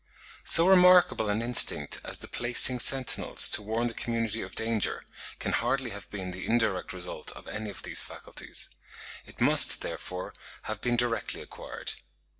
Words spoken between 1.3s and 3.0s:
instinct as the placing